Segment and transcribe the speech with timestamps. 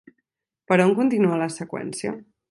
[0.71, 2.15] Per on continua la seqüència?